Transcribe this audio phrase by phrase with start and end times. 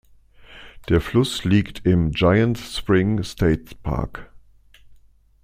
[0.89, 4.31] Der Fluss liegt im Giant Spring State Park.